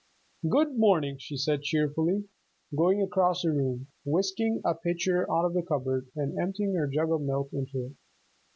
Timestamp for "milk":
7.21-7.51